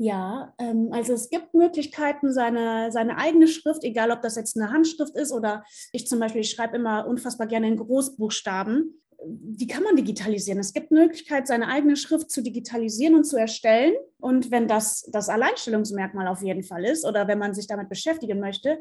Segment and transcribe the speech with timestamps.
[0.00, 4.70] Ja, ähm, also es gibt Möglichkeiten, seine, seine eigene Schrift, egal ob das jetzt eine
[4.70, 9.02] Handschrift ist oder ich zum Beispiel, schreibe immer unfassbar gerne in Großbuchstaben.
[9.26, 10.60] Die kann man digitalisieren.
[10.60, 13.94] Es gibt Möglichkeit, seine eigene Schrift zu digitalisieren und zu erstellen.
[14.20, 18.38] Und wenn das das Alleinstellungsmerkmal auf jeden Fall ist oder wenn man sich damit beschäftigen
[18.38, 18.78] möchte,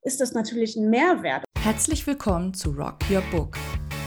[0.00, 1.44] ist das natürlich ein Mehrwert.
[1.58, 3.58] Herzlich willkommen zu Rock Your Book,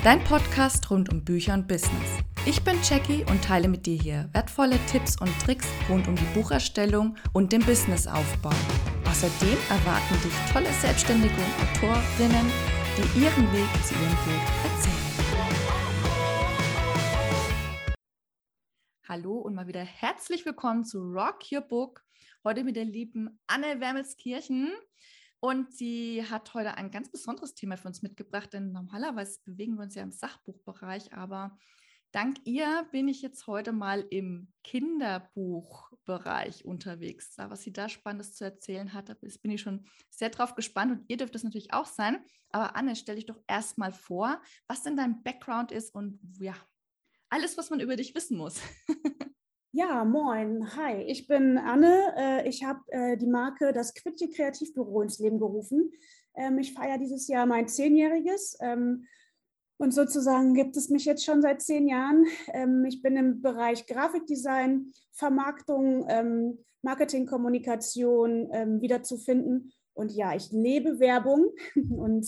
[0.03, 2.23] dein Podcast rund um Bücher und Business.
[2.49, 6.33] Ich bin Jackie und teile mit dir hier wertvolle Tipps und Tricks rund um die
[6.33, 8.53] Bucherstellung und den Businessaufbau.
[9.05, 12.49] Außerdem erwarten dich tolle Selbstständige und Autorinnen,
[12.95, 14.95] die ihren Weg zu ihrem Glück erzählen.
[19.09, 22.05] Hallo und mal wieder herzlich willkommen zu Rock Your Book.
[22.45, 24.71] Heute mit der lieben Anne Wermelskirchen.
[25.41, 29.83] Und sie hat heute ein ganz besonderes Thema für uns mitgebracht, denn normalerweise bewegen wir
[29.83, 31.57] uns ja im Sachbuchbereich, aber
[32.11, 37.33] Dank ihr bin ich jetzt heute mal im Kinderbuchbereich unterwegs.
[37.37, 41.17] Was sie da Spannendes zu erzählen hat, bin ich schon sehr drauf gespannt und ihr
[41.17, 42.23] dürft es natürlich auch sein.
[42.51, 46.55] Aber Anne, stell dich doch erstmal vor, was denn dein Background ist und ja,
[47.29, 48.61] alles, was man über dich wissen muss.
[49.73, 52.11] Ja, moin, hi, ich bin Anne.
[52.17, 55.91] Äh, ich habe äh, die Marke das Quitje Kreativbüro ins Leben gerufen.
[56.33, 58.57] Ähm, ich feiere dieses Jahr mein Zehnjähriges.
[59.77, 62.25] Und sozusagen gibt es mich jetzt schon seit zehn Jahren.
[62.53, 69.71] Ähm, ich bin im Bereich Grafikdesign, Vermarktung, ähm, Marketing, Kommunikation ähm, wiederzufinden.
[69.93, 71.51] Und ja, ich lebe Werbung
[71.89, 72.25] und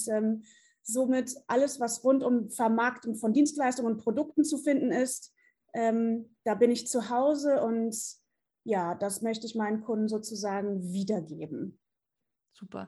[0.81, 5.31] somit alles, was rund um Vermarktung von Dienstleistungen und Produkten zu finden ist.
[5.72, 7.95] Da bin ich zu Hause und
[8.63, 11.80] ja, das möchte ich meinen Kunden sozusagen wiedergeben.
[12.53, 12.88] Super.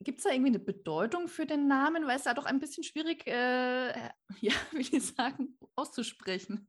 [0.00, 2.06] Gibt es da irgendwie eine Bedeutung für den Namen?
[2.06, 3.88] Weil es da doch ein bisschen schwierig, äh,
[4.40, 6.68] ja, wie ich sagen, auszusprechen.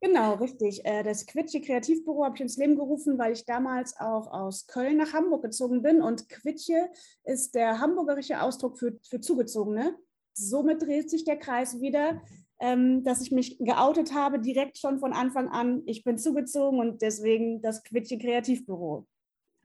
[0.00, 0.84] Genau, richtig.
[0.84, 4.96] Äh, das Quitsche Kreativbüro habe ich ins Leben gerufen, weil ich damals auch aus Köln
[4.96, 6.02] nach Hamburg gezogen bin.
[6.02, 6.88] Und Quitsche
[7.24, 9.96] ist der hamburgerische Ausdruck für, für Zugezogene.
[10.34, 12.22] Somit dreht sich der Kreis wieder,
[12.60, 15.82] ähm, dass ich mich geoutet habe, direkt schon von Anfang an.
[15.86, 19.08] Ich bin zugezogen und deswegen das Quitsche Kreativbüro.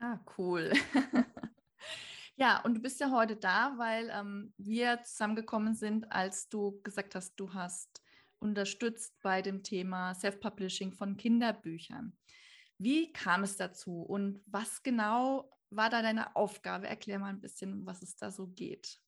[0.00, 0.72] Ah, cool.
[2.36, 7.14] Ja, und du bist ja heute da, weil ähm, wir zusammengekommen sind, als du gesagt
[7.14, 8.02] hast, du hast
[8.40, 12.16] unterstützt bei dem Thema Self-Publishing von Kinderbüchern.
[12.78, 16.88] Wie kam es dazu und was genau war da deine Aufgabe?
[16.88, 19.00] Erklär mal ein bisschen, was es da so geht.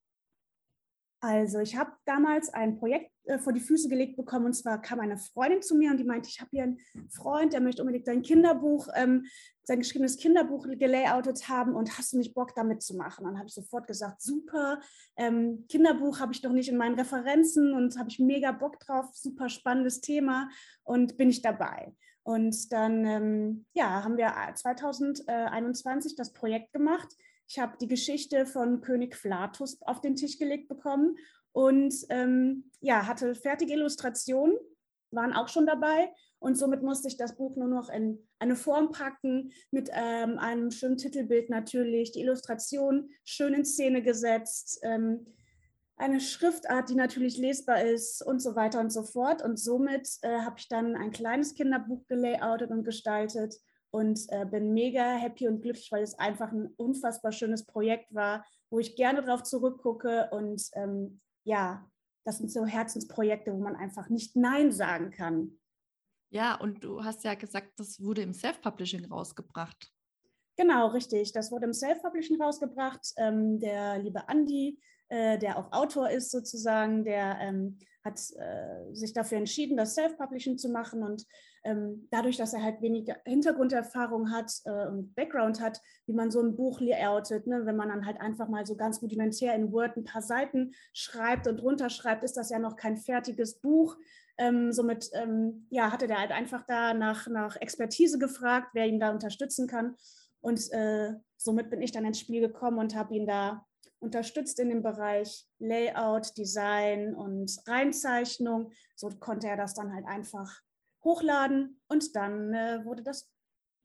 [1.27, 5.01] Also ich habe damals ein Projekt äh, vor die Füße gelegt bekommen und zwar kam
[5.01, 6.79] eine Freundin zu mir und die meinte, ich habe hier einen
[7.11, 9.27] Freund, der möchte unbedingt ein Kinderbuch, ähm,
[9.65, 13.25] sein geschriebenes Kinderbuch gelayoutet haben und hast du nicht Bock damit zu machen?
[13.25, 14.81] Dann habe ich sofort gesagt, super,
[15.17, 19.07] ähm, Kinderbuch habe ich doch nicht in meinen Referenzen und habe ich mega Bock drauf,
[19.13, 20.49] super spannendes Thema
[20.85, 21.93] und bin ich dabei.
[22.23, 27.17] Und dann ähm, ja, haben wir 2021 das Projekt gemacht
[27.49, 31.17] ich habe die Geschichte von König Flatus auf den Tisch gelegt bekommen
[31.53, 34.57] und ähm, ja, hatte fertige Illustrationen,
[35.11, 36.13] waren auch schon dabei.
[36.39, 40.71] Und somit musste ich das Buch nur noch in eine Form packen, mit ähm, einem
[40.71, 45.25] schönen Titelbild natürlich, die Illustration schön in Szene gesetzt, ähm,
[45.97, 49.43] eine Schriftart, die natürlich lesbar ist und so weiter und so fort.
[49.43, 53.55] Und somit äh, habe ich dann ein kleines Kinderbuch gelayoutet und gestaltet
[53.97, 58.45] und äh, bin mega happy und glücklich, weil es einfach ein unfassbar schönes Projekt war,
[58.69, 61.91] wo ich gerne darauf zurückgucke und ähm, ja,
[62.27, 65.59] das sind so Herzensprojekte, wo man einfach nicht Nein sagen kann.
[66.29, 69.91] Ja, und du hast ja gesagt, das wurde im Self-Publishing rausgebracht.
[70.59, 71.33] Genau, richtig.
[71.33, 73.15] Das wurde im Self-Publishing rausgebracht.
[73.17, 79.15] Ähm, der liebe Andi, äh, der auch Autor ist sozusagen, der ähm, hat äh, sich
[79.15, 81.25] dafür entschieden, das Self-Publishing zu machen und
[81.67, 86.41] ähm, dadurch, dass er halt weniger Hintergrunderfahrung hat äh, und Background hat, wie man so
[86.41, 87.67] ein Buch layoutet, ne?
[87.67, 91.47] wenn man dann halt einfach mal so ganz rudimentär in Word ein paar Seiten schreibt
[91.47, 93.97] und runterschreibt, ist das ja noch kein fertiges Buch.
[94.39, 99.01] Ähm, somit ähm, ja, hatte der halt einfach da nach, nach Expertise gefragt, wer ihn
[99.01, 99.97] da unterstützen kann.
[100.41, 103.67] Und äh, somit bin ich dann ins Spiel gekommen und habe ihn da
[103.99, 108.71] unterstützt in dem Bereich Layout, Design und Reinzeichnung.
[108.95, 110.61] So konnte er das dann halt einfach
[111.07, 113.31] hochladen und dann äh, wurde das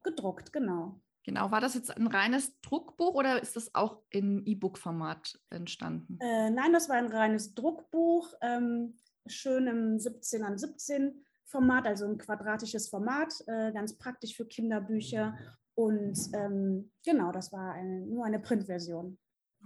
[0.02, 1.00] gedruckt, genau.
[1.24, 6.18] Genau, war das jetzt ein reines Druckbuch oder ist das auch im E-Book-Format entstanden?
[6.20, 8.96] Äh, nein, das war ein reines Druckbuch, ähm,
[9.26, 15.38] schön im 17 an 17 Format, also ein quadratisches Format, äh, ganz praktisch für Kinderbücher.
[15.74, 19.16] Und ähm, genau, das war eine, nur eine Printversion.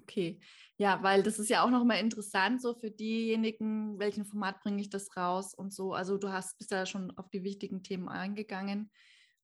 [0.09, 0.39] Okay,
[0.79, 4.89] ja, weil das ist ja auch nochmal interessant, so für diejenigen, welchen Format bringe ich
[4.89, 5.95] das raus und so.
[5.95, 8.91] Also du hast bist da schon auf die wichtigen Themen eingegangen.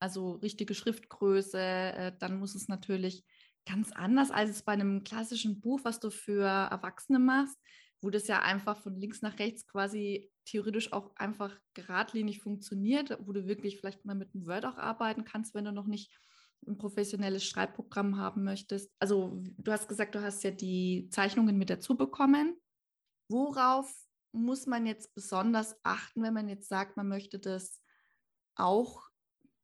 [0.00, 3.24] also richtige Schriftgröße, äh, dann muss es natürlich
[3.66, 7.58] ganz anders als es bei einem klassischen Buch, was du für Erwachsene machst,
[8.02, 13.32] wo das ja einfach von links nach rechts quasi theoretisch auch einfach geradlinig funktioniert, wo
[13.32, 16.12] du wirklich vielleicht mal mit einem Word auch arbeiten kannst, wenn du noch nicht
[16.66, 18.90] ein professionelles Schreibprogramm haben möchtest.
[18.98, 22.56] Also du hast gesagt, du hast ja die Zeichnungen mit dazu bekommen.
[23.28, 23.92] Worauf
[24.32, 27.82] muss man jetzt besonders achten, wenn man jetzt sagt, man möchte das
[28.54, 29.02] auch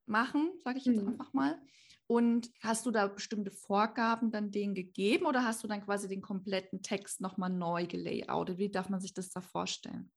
[0.06, 1.08] machen, sage ich jetzt mhm.
[1.08, 1.60] einfach mal.
[2.06, 6.22] Und hast du da bestimmte Vorgaben dann denen gegeben oder hast du dann quasi den
[6.22, 8.58] kompletten Text nochmal neu gelayoutet?
[8.58, 10.10] Wie darf man sich das da vorstellen?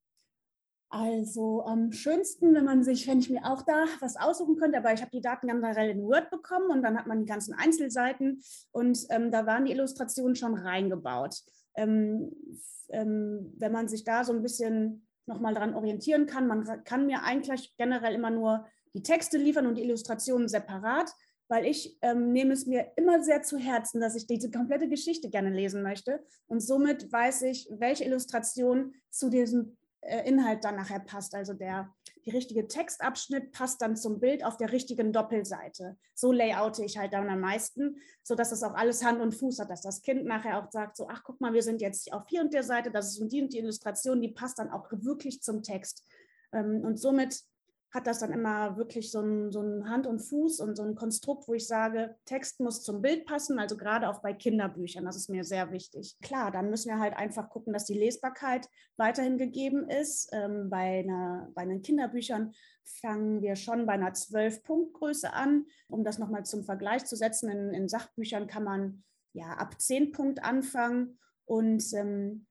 [0.93, 4.91] Also am schönsten, wenn man sich, wenn ich mir auch da was aussuchen könnte, aber
[4.91, 8.41] ich habe die Daten generell in Word bekommen und dann hat man die ganzen Einzelseiten
[8.71, 11.37] und ähm, da waren die Illustrationen schon reingebaut.
[11.75, 12.35] Ähm,
[12.89, 17.23] ähm, wenn man sich da so ein bisschen nochmal dran orientieren kann, man kann mir
[17.23, 21.09] eigentlich generell immer nur die Texte liefern und die Illustrationen separat,
[21.47, 25.29] weil ich ähm, nehme es mir immer sehr zu Herzen, dass ich diese komplette Geschichte
[25.29, 26.21] gerne lesen möchte.
[26.47, 31.35] Und somit weiß ich, welche Illustration zu diesem Inhalt dann nachher passt.
[31.35, 31.93] Also der
[32.25, 35.97] die richtige Textabschnitt passt dann zum Bild auf der richtigen Doppelseite.
[36.13, 39.69] So layoute ich halt dann am meisten, sodass es auch alles Hand und Fuß hat,
[39.69, 42.41] dass das Kind nachher auch sagt, so, ach guck mal, wir sind jetzt auf hier
[42.41, 45.41] und der Seite, das ist und die und die Illustration, die passt dann auch wirklich
[45.41, 46.05] zum Text.
[46.53, 47.41] Ähm, und somit
[47.91, 50.95] hat das dann immer wirklich so ein, so ein Hand und Fuß und so ein
[50.95, 55.17] Konstrukt, wo ich sage, Text muss zum Bild passen, also gerade auch bei Kinderbüchern, das
[55.17, 56.17] ist mir sehr wichtig.
[56.21, 60.29] Klar, dann müssen wir halt einfach gucken, dass die Lesbarkeit weiterhin gegeben ist.
[60.31, 62.53] Ähm, bei, einer, bei den Kinderbüchern
[62.83, 65.65] fangen wir schon bei einer 12-Punkt-Größe an.
[65.89, 69.03] Um das nochmal zum Vergleich zu setzen, in, in, Sachbüchern kann man
[69.33, 72.47] ja ab 10 Punkt anfangen und ähm,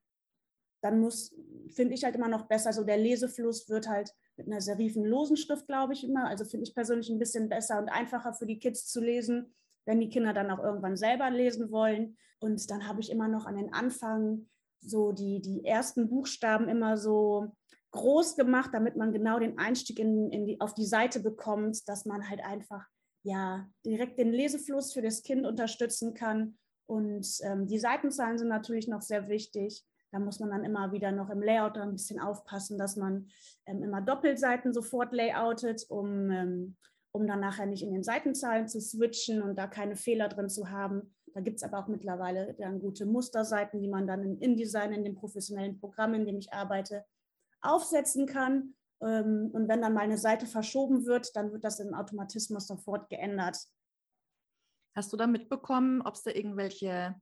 [0.82, 1.34] dann muss,
[1.68, 5.66] finde ich halt immer noch besser, so der Lesefluss wird halt mit einer serifenlosen Schrift,
[5.66, 6.26] glaube ich immer.
[6.26, 9.54] Also finde ich persönlich ein bisschen besser und einfacher für die Kids zu lesen,
[9.86, 12.16] wenn die Kinder dann auch irgendwann selber lesen wollen.
[12.40, 14.48] Und dann habe ich immer noch an den Anfang
[14.80, 17.52] so die, die ersten Buchstaben immer so
[17.90, 22.06] groß gemacht, damit man genau den Einstieg in, in die, auf die Seite bekommt, dass
[22.06, 22.86] man halt einfach
[23.22, 26.56] ja direkt den Lesefluss für das Kind unterstützen kann.
[26.86, 29.84] Und ähm, die Seitenzahlen sind natürlich noch sehr wichtig.
[30.12, 33.28] Da muss man dann immer wieder noch im Layout ein bisschen aufpassen, dass man
[33.66, 36.76] ähm, immer Doppelseiten sofort layoutet, um, ähm,
[37.12, 40.70] um dann nachher nicht in den Seitenzahlen zu switchen und da keine Fehler drin zu
[40.70, 41.14] haben.
[41.32, 45.04] Da gibt es aber auch mittlerweile dann gute Musterseiten, die man dann in InDesign, in
[45.04, 47.04] dem professionellen Programm, in dem ich arbeite,
[47.60, 48.74] aufsetzen kann.
[49.00, 53.08] Ähm, und wenn dann mal eine Seite verschoben wird, dann wird das im Automatismus sofort
[53.10, 53.58] geändert.
[54.96, 57.14] Hast du da mitbekommen, ob es da irgendwelche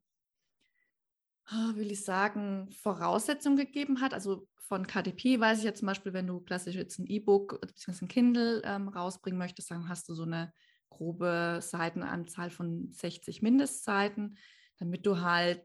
[1.50, 4.14] will ich sagen, Voraussetzungen gegeben hat.
[4.14, 8.04] Also von KDP weiß ich ja zum Beispiel, wenn du klassisch jetzt ein E-Book bzw.
[8.04, 10.52] ein Kindle ähm, rausbringen möchtest, dann hast du so eine
[10.90, 14.36] grobe Seitenanzahl von 60 Mindestseiten,
[14.78, 15.64] damit du halt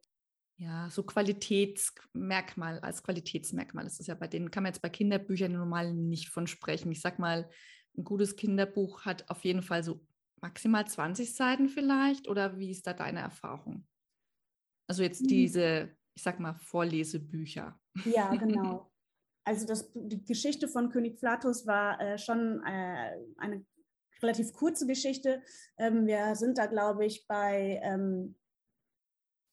[0.58, 5.52] ja so Qualitätsmerkmal als Qualitätsmerkmal ist es ja bei denen kann man jetzt bei Kinderbüchern
[5.52, 6.92] normal nicht von sprechen.
[6.92, 7.50] Ich sag mal,
[7.98, 10.06] ein gutes Kinderbuch hat auf jeden Fall so
[10.42, 13.86] maximal 20 Seiten vielleicht oder wie ist da deine Erfahrung?
[14.88, 15.28] Also jetzt mhm.
[15.28, 17.80] diese, ich sag mal, Vorlesebücher.
[18.06, 18.90] Ja, genau.
[19.46, 23.66] Also das, die Geschichte von König Flatus war äh, schon äh, eine
[24.22, 25.44] relativ kurze Geschichte.
[25.78, 28.36] Ähm, wir sind da, glaube ich, bei ähm,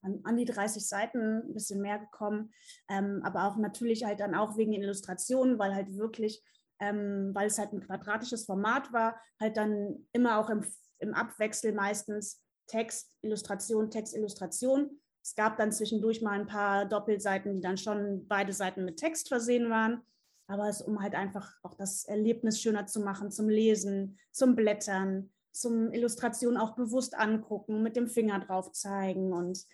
[0.02, 2.52] an, die 30 Seiten ein bisschen mehr gekommen,
[2.88, 6.42] ähm, aber auch natürlich halt dann auch wegen den Illustrationen, weil halt wirklich,
[6.80, 10.64] ähm, weil es halt ein quadratisches Format war, halt dann immer auch im,
[11.00, 17.54] im Abwechsel meistens Text, Illustration, Text, Illustration es gab dann zwischendurch mal ein paar Doppelseiten,
[17.54, 20.02] die dann schon beide Seiten mit Text versehen waren.
[20.46, 25.30] Aber es um halt einfach auch das Erlebnis schöner zu machen zum Lesen, zum Blättern,
[25.52, 29.32] zum Illustration auch bewusst angucken, mit dem Finger drauf zeigen.
[29.32, 29.64] Und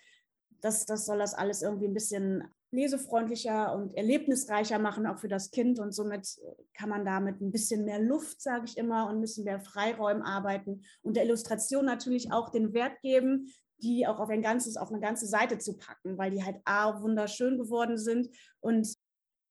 [0.61, 5.51] das, das soll das alles irgendwie ein bisschen lesefreundlicher und erlebnisreicher machen, auch für das
[5.51, 5.79] Kind.
[5.79, 6.27] Und somit
[6.73, 9.61] kann man da mit ein bisschen mehr Luft, sage ich immer, und ein bisschen mehr
[9.61, 14.77] Freiräumen arbeiten und der Illustration natürlich auch den Wert geben, die auch auf ein ganzes,
[14.77, 18.29] auf eine ganze Seite zu packen, weil die halt A, wunderschön geworden sind
[18.59, 18.87] und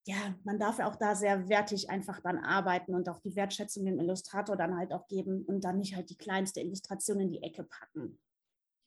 [0.08, 3.84] ja, man darf ja auch da sehr wertig einfach dann arbeiten und auch die Wertschätzung
[3.84, 7.42] dem Illustrator dann halt auch geben und dann nicht halt die kleinste Illustration in die
[7.42, 8.18] Ecke packen.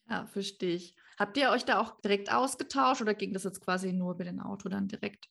[0.09, 0.95] Ja, verstehe ich.
[1.19, 4.39] Habt ihr euch da auch direkt ausgetauscht oder ging das jetzt quasi nur über den
[4.39, 5.29] Autor dann direkt?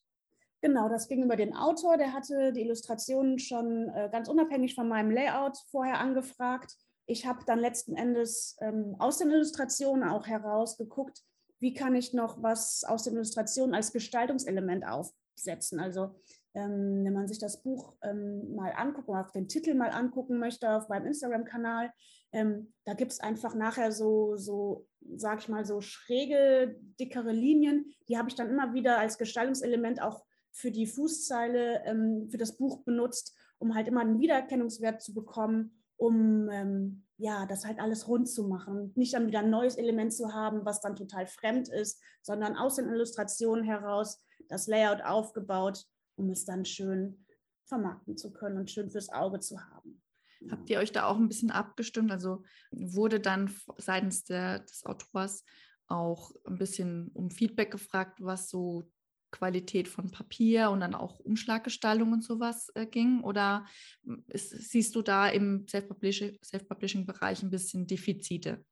[0.60, 1.96] Genau, das ging über den Autor.
[1.96, 6.76] Der hatte die Illustrationen schon äh, ganz unabhängig von meinem Layout vorher angefragt
[7.08, 11.24] ich habe dann letzten Endes ähm, aus den Illustrationen auch herausgeguckt,
[11.58, 15.80] wie kann ich noch was aus den Illustrationen als Gestaltungselement aufsetzen.
[15.80, 16.14] Also
[16.54, 20.38] Ähm, wenn man sich das Buch ähm, mal anguckt oder auf den Titel mal angucken
[20.38, 21.92] möchte auf meinem Instagram-Kanal,
[22.32, 24.86] ähm, da gibt es einfach nachher so, so,
[25.16, 27.84] sag ich mal, so schräge, dickere Linien.
[28.08, 32.56] Die habe ich dann immer wieder als Gestaltungselement auch für die Fußzeile, ähm, für das
[32.56, 38.08] Buch benutzt, um halt immer einen Wiedererkennungswert zu bekommen, um ähm, ja, das halt alles
[38.08, 38.92] rund zu machen.
[38.94, 42.76] Nicht dann wieder ein neues Element zu haben, was dann total fremd ist, sondern aus
[42.76, 45.84] den Illustrationen heraus das Layout aufgebaut,
[46.16, 47.26] um es dann schön
[47.64, 50.00] vermarkten zu können und schön fürs Auge zu haben.
[50.48, 52.12] Habt ihr euch da auch ein bisschen abgestimmt?
[52.12, 55.44] Also wurde dann seitens der, des Autors
[55.88, 58.88] auch ein bisschen um Feedback gefragt, was so
[59.30, 63.22] Qualität von Papier und dann auch Umschlaggestaltung und sowas äh, ging?
[63.22, 63.66] Oder
[64.04, 68.64] hm, ist, siehst du da im Self-Publishing-Bereich ein bisschen Defizite?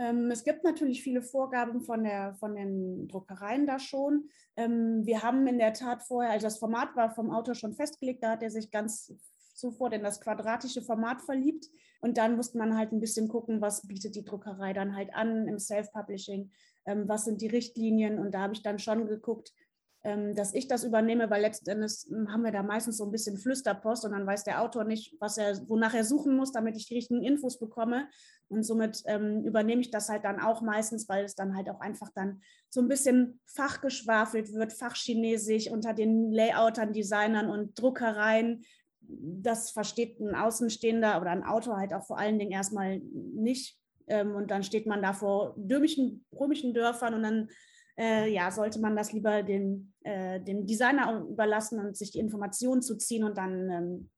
[0.00, 4.30] Ähm, es gibt natürlich viele Vorgaben von, der, von den Druckereien da schon.
[4.56, 8.22] Ähm, wir haben in der Tat vorher, also das Format war vom Autor schon festgelegt,
[8.22, 9.12] da hat er sich ganz
[9.52, 11.66] sofort in das quadratische Format verliebt.
[12.00, 15.46] Und dann musste man halt ein bisschen gucken, was bietet die Druckerei dann halt an
[15.46, 16.50] im Self-Publishing,
[16.86, 18.18] ähm, was sind die Richtlinien.
[18.18, 19.52] Und da habe ich dann schon geguckt,
[20.02, 23.36] dass ich das übernehme, weil letzten Endes hm, haben wir da meistens so ein bisschen
[23.36, 26.86] Flüsterpost und dann weiß der Autor nicht, was er, wonach er suchen muss, damit ich
[26.86, 28.08] die richtigen Infos bekomme.
[28.48, 31.80] Und somit ähm, übernehme ich das halt dann auch meistens, weil es dann halt auch
[31.80, 32.40] einfach dann
[32.70, 38.64] so ein bisschen fachgeschwafelt wird, fachchinesisch unter den Layoutern, Designern und Druckereien.
[39.02, 43.78] Das versteht ein Außenstehender oder ein Autor halt auch vor allen Dingen erstmal nicht.
[44.06, 47.48] Ähm, und dann steht man da vor römischen, römischen Dörfern und dann
[48.00, 52.82] äh, ja, sollte man das lieber dem, äh, dem Designer überlassen und sich die Informationen
[52.82, 54.10] zu ziehen und dann, ähm,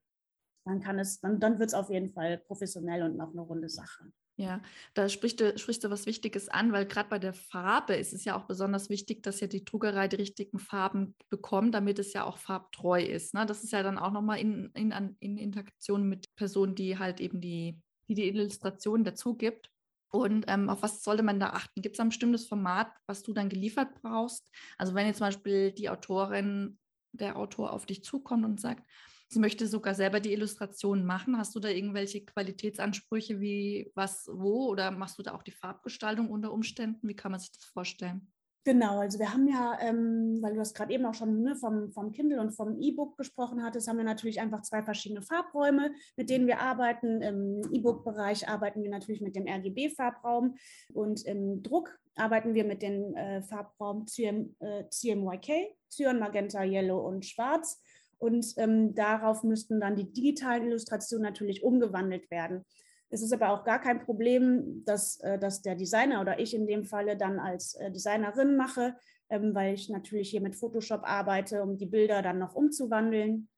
[0.64, 3.68] dann kann es, dann, dann wird es auf jeden Fall professionell und noch eine runde
[3.68, 4.04] Sache.
[4.36, 4.62] Ja,
[4.94, 8.24] da sprichst du, sprichst du was Wichtiges an, weil gerade bei der Farbe ist es
[8.24, 12.24] ja auch besonders wichtig, dass ja die Druckerei die richtigen Farben bekommt, damit es ja
[12.24, 13.34] auch farbtreu ist.
[13.34, 13.44] Ne?
[13.44, 17.40] Das ist ja dann auch nochmal in, in, in Interaktion mit Personen, die halt eben
[17.40, 19.72] die, die, die Illustration dazu gibt.
[20.14, 21.81] Und ähm, auf was sollte man da achten?
[21.81, 24.47] Gibt es ein bestimmtes Format, was du dann geliefert brauchst?
[24.76, 26.78] Also wenn jetzt zum Beispiel die Autorin,
[27.12, 28.87] der Autor auf dich zukommt und sagt,
[29.28, 34.69] sie möchte sogar selber die Illustration machen, hast du da irgendwelche Qualitätsansprüche wie was, wo
[34.69, 37.09] oder machst du da auch die Farbgestaltung unter Umständen?
[37.09, 38.33] Wie kann man sich das vorstellen?
[38.64, 41.90] Genau, also wir haben ja, ähm, weil du das gerade eben auch schon ne, vom,
[41.90, 46.31] vom Kindle und vom E-Book gesprochen hattest, haben wir natürlich einfach zwei verschiedene Farbräume, mit
[46.31, 47.21] denen wir arbeiten.
[47.23, 50.54] Im E-Book-Bereich arbeiten wir natürlich mit dem RGB-Farbraum
[50.92, 57.00] und im Druck arbeiten wir mit dem äh, Farbraum CM, äh, CMYK, Cyan, Magenta, Yellow
[57.00, 57.83] und Schwarz.
[58.19, 62.64] Und ähm, darauf müssten dann die digitalen Illustrationen natürlich umgewandelt werden.
[63.12, 66.66] Es ist aber auch gar kein Problem, dass, äh, dass der Designer oder ich in
[66.66, 68.97] dem Falle dann als äh, Designerin mache,
[69.28, 73.49] ähm, weil ich natürlich hier mit Photoshop arbeite, um die Bilder dann noch umzuwandeln.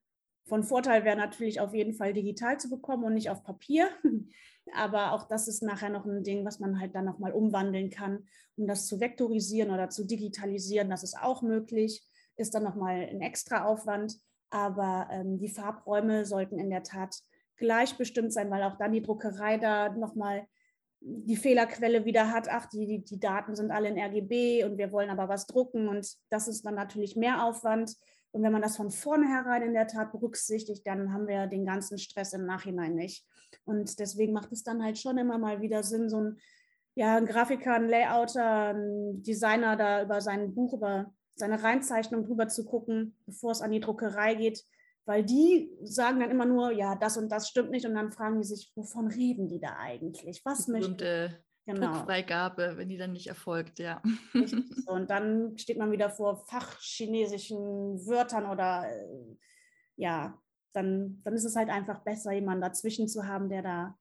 [0.43, 3.87] Von Vorteil wäre natürlich auf jeden Fall digital zu bekommen und nicht auf Papier.
[4.73, 8.27] Aber auch das ist nachher noch ein Ding, was man halt dann nochmal umwandeln kann,
[8.57, 10.89] um das zu vektorisieren oder zu digitalisieren.
[10.89, 12.03] Das ist auch möglich,
[12.35, 14.17] ist dann nochmal ein extra Aufwand.
[14.49, 17.21] Aber ähm, die Farbräume sollten in der Tat
[17.57, 20.47] gleich bestimmt sein, weil auch dann die Druckerei da nochmal
[21.01, 24.91] die Fehlerquelle wieder hat, ach, die, die, die Daten sind alle in RGB und wir
[24.91, 27.95] wollen aber was drucken und das ist dann natürlich mehr Aufwand.
[28.31, 31.97] Und wenn man das von vornherein in der Tat berücksichtigt, dann haben wir den ganzen
[31.97, 33.25] Stress im Nachhinein nicht.
[33.65, 36.37] Und deswegen macht es dann halt schon immer mal wieder Sinn, so ein,
[36.95, 42.47] ja, ein Grafiker, ein Layouter, ein Designer da über sein Buch, über seine Reinzeichnung drüber
[42.47, 44.65] zu gucken, bevor es an die Druckerei geht,
[45.05, 47.85] weil die sagen dann immer nur, ja, das und das stimmt nicht.
[47.85, 50.41] Und dann fragen die sich, wovon reden die da eigentlich?
[50.43, 51.93] Was die möchte genau.
[51.93, 54.01] Druckfreigabe, wenn die dann nicht erfolgt, ja.
[54.85, 57.57] So, und dann steht man wieder vor fachchinesischen
[58.07, 59.37] Wörtern oder äh,
[59.95, 60.41] ja,
[60.73, 63.97] dann, dann ist es halt einfach besser, jemanden dazwischen zu haben, der da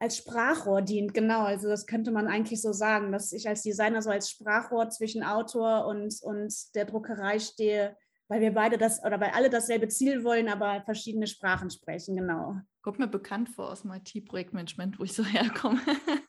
[0.00, 1.14] als Sprachrohr dient.
[1.14, 4.90] Genau, also das könnte man eigentlich so sagen, dass ich als Designer so als Sprachrohr
[4.90, 7.96] zwischen Autor und, und der Druckerei stehe,
[8.28, 12.56] weil wir beide das oder weil alle dasselbe Ziel wollen, aber verschiedene Sprachen sprechen, genau.
[12.82, 15.80] Kommt mir bekannt vor aus dem IT-Projektmanagement, wo ich so herkomme.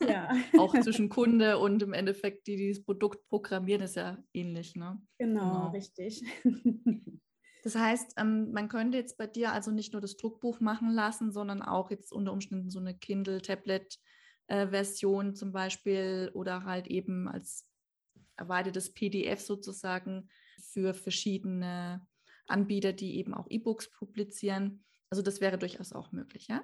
[0.07, 0.29] Ja.
[0.57, 5.01] Auch zwischen Kunde und im Endeffekt, die dieses Produkt programmieren, ist ja ähnlich, ne?
[5.17, 5.69] Genau, genau.
[5.69, 6.23] richtig.
[7.63, 11.31] Das heißt, ähm, man könnte jetzt bei dir also nicht nur das Druckbuch machen lassen,
[11.31, 17.67] sondern auch jetzt unter Umständen so eine Kindle-Tablet-Version zum Beispiel oder halt eben als
[18.37, 20.29] erweitertes PDF sozusagen
[20.75, 22.05] für verschiedene
[22.47, 24.83] Anbieter, die eben auch E-Books publizieren.
[25.09, 26.63] Also das wäre durchaus auch möglich, ja?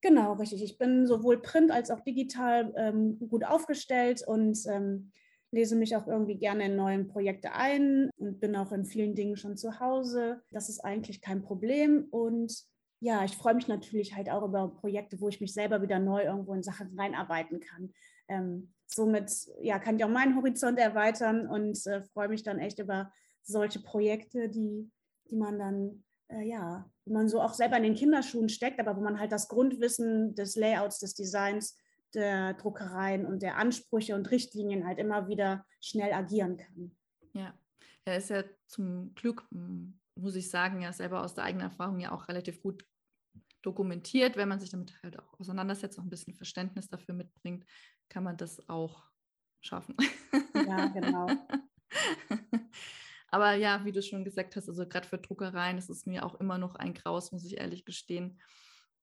[0.00, 0.62] Genau, richtig.
[0.62, 5.12] Ich bin sowohl print als auch digital ähm, gut aufgestellt und ähm,
[5.50, 9.36] lese mich auch irgendwie gerne in neuen Projekte ein und bin auch in vielen Dingen
[9.36, 10.40] schon zu Hause.
[10.52, 12.06] Das ist eigentlich kein Problem.
[12.10, 12.64] Und
[13.00, 16.22] ja, ich freue mich natürlich halt auch über Projekte, wo ich mich selber wieder neu
[16.22, 17.92] irgendwo in Sachen reinarbeiten kann.
[18.28, 22.78] Ähm, somit ja, kann ich auch meinen Horizont erweitern und äh, freue mich dann echt
[22.78, 23.12] über
[23.42, 24.90] solche Projekte, die,
[25.30, 28.96] die man dann, äh, ja, wo man so auch selber in den Kinderschuhen steckt, aber
[28.96, 31.76] wo man halt das Grundwissen des Layouts, des Designs
[32.14, 36.96] der Druckereien und der Ansprüche und Richtlinien halt immer wieder schnell agieren kann.
[37.32, 37.54] Ja,
[38.04, 39.46] er ist ja zum Glück,
[40.14, 42.84] muss ich sagen, ja selber aus der eigenen Erfahrung ja auch relativ gut
[43.62, 44.36] dokumentiert.
[44.36, 47.64] Wenn man sich damit halt auch auseinandersetzt, auch ein bisschen Verständnis dafür mitbringt,
[48.08, 49.08] kann man das auch
[49.60, 49.94] schaffen.
[50.54, 51.26] Ja, genau.
[53.30, 56.40] Aber ja, wie du schon gesagt hast, also gerade für Druckereien, ist es mir auch
[56.40, 58.40] immer noch ein Graus, muss ich ehrlich gestehen.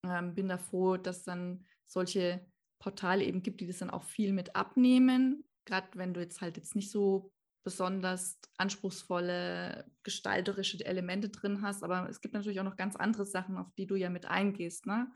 [0.03, 2.45] Ähm, bin da froh, dass dann solche
[2.79, 5.45] Portale eben gibt, die das dann auch viel mit abnehmen.
[5.65, 12.07] Gerade wenn du jetzt halt jetzt nicht so besonders anspruchsvolle gestalterische Elemente drin hast, aber
[12.09, 15.11] es gibt natürlich auch noch ganz andere Sachen, auf die du ja mit eingehst, ne?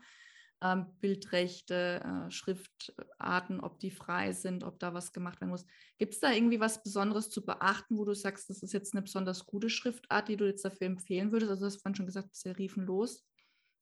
[0.62, 5.66] Ähm, Bildrechte, äh, Schriftarten, ob die frei sind, ob da was gemacht werden muss.
[5.98, 9.02] Gibt es da irgendwie was Besonderes zu beachten, wo du sagst, das ist jetzt eine
[9.02, 11.50] besonders gute Schriftart, die du jetzt dafür empfehlen würdest?
[11.50, 13.24] Also du hast vorhin schon gesagt, serifenlos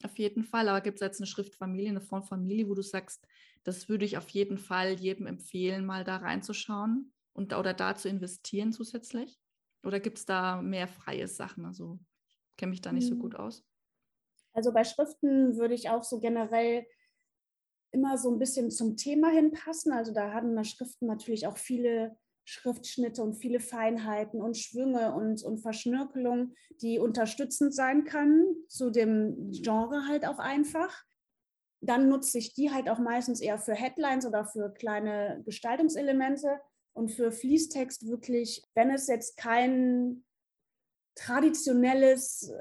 [0.05, 0.69] auf jeden Fall.
[0.69, 3.27] Aber gibt es jetzt eine Schriftfamilie, eine Formfamilie, wo du sagst,
[3.65, 8.09] das würde ich auf jeden Fall jedem empfehlen, mal da reinzuschauen und oder da zu
[8.09, 9.39] investieren zusätzlich?
[9.83, 11.65] Oder gibt es da mehr freie Sachen?
[11.65, 11.99] Also
[12.51, 13.41] ich kenne mich da nicht so gut hm.
[13.41, 13.65] aus.
[14.53, 16.87] Also bei Schriften würde ich auch so generell
[17.93, 19.93] immer so ein bisschen zum Thema hinpassen.
[19.93, 25.59] Also da haben Schriften natürlich auch viele Schriftschnitte und viele Feinheiten und Schwünge und, und
[25.59, 31.05] Verschnörkelungen, die unterstützend sein können, zu dem Genre halt auch einfach.
[31.81, 36.61] Dann nutze ich die halt auch meistens eher für Headlines oder für kleine Gestaltungselemente
[36.93, 40.25] und für Fließtext wirklich, wenn es jetzt kein
[41.15, 42.53] traditionelles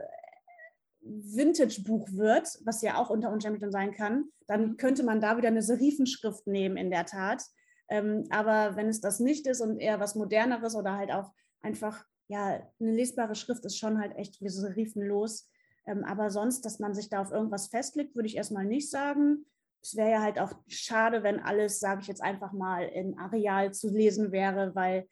[1.02, 4.78] Vintage-Buch wird, was ja auch unter Umständen sein kann, dann mhm.
[4.78, 7.44] könnte man da wieder eine Serifenschrift nehmen, in der Tat.
[7.90, 12.06] Ähm, aber wenn es das nicht ist und eher was Moderneres oder halt auch einfach,
[12.28, 15.50] ja, eine lesbare Schrift ist schon halt echt wie serifenlos.
[15.88, 19.46] Ähm, aber sonst, dass man sich da auf irgendwas festlegt, würde ich erstmal nicht sagen.
[19.82, 23.74] Es wäre ja halt auch schade, wenn alles, sage ich jetzt einfach mal, in Areal
[23.74, 25.08] zu lesen wäre, weil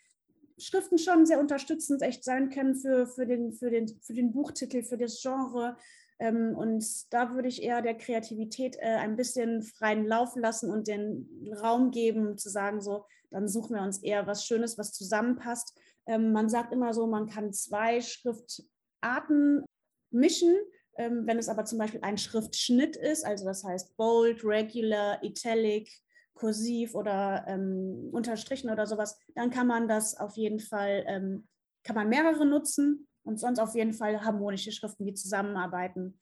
[0.57, 4.83] Schriften schon sehr unterstützend echt sein können für, für, den, für, den, für den Buchtitel,
[4.83, 5.77] für das Genre.
[6.19, 10.87] Ähm, und da würde ich eher der Kreativität äh, ein bisschen freien Lauf lassen und
[10.87, 11.29] den
[11.61, 15.77] Raum geben, zu sagen, so, dann suchen wir uns eher was Schönes, was zusammenpasst.
[16.07, 19.63] Ähm, man sagt immer so, man kann zwei Schriftarten
[20.11, 20.55] mischen.
[20.97, 25.91] Ähm, wenn es aber zum Beispiel ein Schriftschnitt ist, also das heißt Bold, Regular, Italic,
[26.37, 31.47] Kursiv oder ähm, Unterstrichen oder sowas, dann kann man das auf jeden Fall, ähm,
[31.83, 36.19] kann man mehrere nutzen und sonst auf jeden Fall harmonische Schriften, die zusammenarbeiten.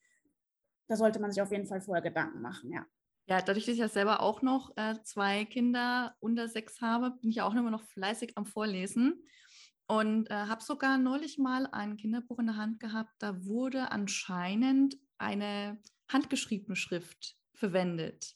[0.88, 2.86] Da sollte man sich auf jeden Fall vorher Gedanken machen, ja.
[3.28, 7.32] Ja, dadurch, dass ich ja selber auch noch äh, zwei Kinder unter sechs habe, bin
[7.32, 9.24] ich ja auch immer noch fleißig am Vorlesen
[9.88, 13.12] und äh, habe sogar neulich mal ein Kinderbuch in der Hand gehabt.
[13.20, 18.36] Da wurde anscheinend eine handgeschriebene Schrift verwendet.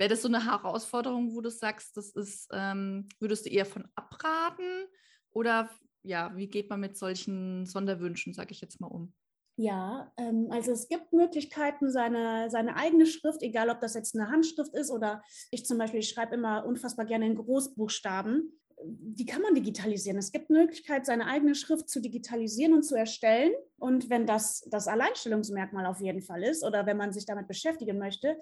[0.00, 3.86] Wäre das so eine Herausforderung, wo du sagst, das ist, ähm, würdest du eher von
[3.94, 4.86] abraten?
[5.30, 5.68] Oder
[6.02, 9.12] ja, wie geht man mit solchen Sonderwünschen, sage ich jetzt mal um?
[9.56, 14.30] Ja, ähm, also es gibt Möglichkeiten, seine, seine eigene Schrift, egal ob das jetzt eine
[14.30, 19.42] Handschrift ist oder ich zum Beispiel, ich schreibe immer unfassbar gerne in Großbuchstaben, die kann
[19.42, 20.16] man digitalisieren.
[20.16, 23.52] Es gibt Möglichkeit, seine eigene Schrift zu digitalisieren und zu erstellen.
[23.78, 27.98] Und wenn das das Alleinstellungsmerkmal auf jeden Fall ist oder wenn man sich damit beschäftigen
[27.98, 28.38] möchte,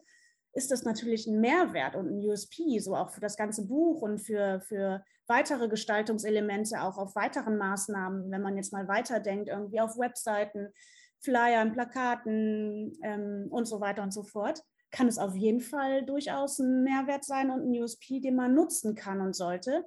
[0.52, 4.18] ist das natürlich ein Mehrwert und ein USP, so auch für das ganze Buch und
[4.18, 9.98] für, für weitere Gestaltungselemente, auch auf weiteren Maßnahmen, wenn man jetzt mal weiterdenkt, irgendwie auf
[9.98, 10.72] Webseiten,
[11.20, 16.58] Flyern, Plakaten ähm, und so weiter und so fort, kann es auf jeden Fall durchaus
[16.58, 19.84] ein Mehrwert sein und ein USP, den man nutzen kann und sollte.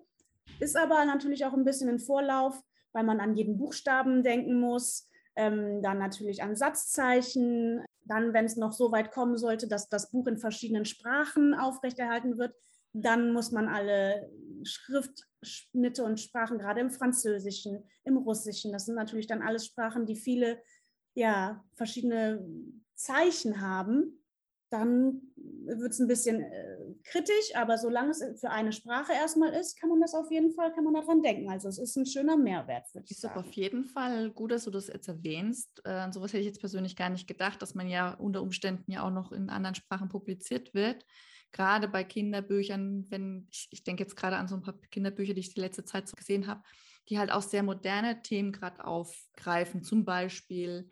[0.59, 2.61] Ist aber natürlich auch ein bisschen ein Vorlauf,
[2.93, 8.57] weil man an jeden Buchstaben denken muss, ähm, dann natürlich an Satzzeichen, dann, wenn es
[8.57, 12.53] noch so weit kommen sollte, dass das Buch in verschiedenen Sprachen aufrechterhalten wird,
[12.91, 14.29] dann muss man alle
[14.63, 20.17] Schriftschnitte und Sprachen, gerade im Französischen, im Russischen, das sind natürlich dann alles Sprachen, die
[20.17, 20.61] viele
[21.13, 22.45] ja, verschiedene
[22.95, 24.25] Zeichen haben,
[24.69, 25.30] dann
[25.65, 29.89] wird es ein bisschen äh, kritisch, aber solange es für eine Sprache erstmal ist, kann
[29.89, 31.49] man das auf jeden Fall, kann man daran denken.
[31.49, 33.39] Also es ist ein schöner Mehrwert, würde ich ist sagen.
[33.39, 35.81] Ist auf jeden Fall gut, dass du das jetzt erwähnst.
[35.85, 38.91] Äh, an sowas hätte ich jetzt persönlich gar nicht gedacht, dass man ja unter Umständen
[38.91, 41.05] ja auch noch in anderen Sprachen publiziert wird.
[41.51, 45.41] gerade bei Kinderbüchern, wenn ich, ich denke jetzt gerade an so ein paar Kinderbücher, die
[45.41, 46.63] ich die letzte Zeit so gesehen habe,
[47.09, 50.89] die halt auch sehr moderne Themen gerade aufgreifen, zum Beispiel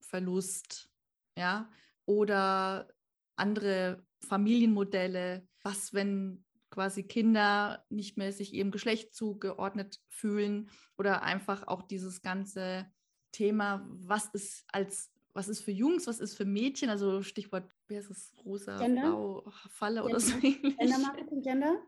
[0.00, 0.90] Verlust,
[1.36, 1.70] ja,
[2.04, 2.88] oder
[3.36, 11.66] andere Familienmodelle, was, wenn quasi Kinder nicht mehr sich ihrem Geschlecht zugeordnet fühlen oder einfach
[11.66, 12.86] auch dieses ganze
[13.30, 17.96] Thema, was ist als was ist für Jungs, was ist für Mädchen, also Stichwort, wie
[17.96, 19.02] heißt es, rosa, Gender?
[19.02, 20.10] blau, Falle Gender.
[20.10, 20.76] oder so ähnlich.
[20.76, 21.82] Gender Marketing, Gender?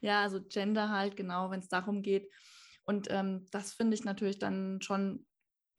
[0.00, 2.30] Ja, also Gender halt, genau, wenn es darum geht.
[2.84, 5.26] Und ähm, das finde ich natürlich dann schon